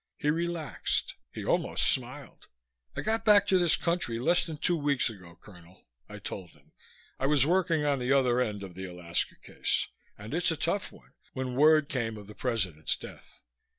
[0.17, 1.13] He relaxed.
[1.31, 2.47] He almost smiled.
[2.95, 6.71] "I got back to this country less than two weeks ago, Colonel," I told him.
[7.19, 9.87] "I was working on the other end of the Alaska case
[10.17, 13.43] and it's a tough one when word came of the President's death.